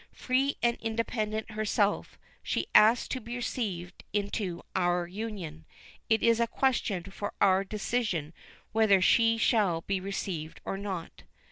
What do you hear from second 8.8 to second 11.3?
she shall be received or not.